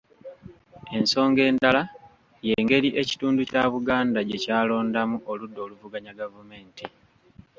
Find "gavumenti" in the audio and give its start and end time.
6.19-6.85